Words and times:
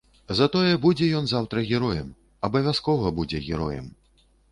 Затое 0.37 0.69
будзе 0.85 1.09
ён 1.19 1.27
заўтра 1.31 1.63
героем, 1.71 2.07
абавязкова 2.49 3.13
будзе 3.21 3.43
героем. 3.49 3.85